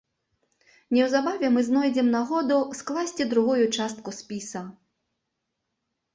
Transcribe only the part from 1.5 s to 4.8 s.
мы знойдзем нагоду скласці другую частку спіса.